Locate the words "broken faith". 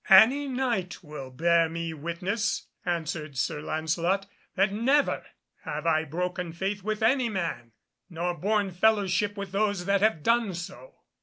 6.05-6.81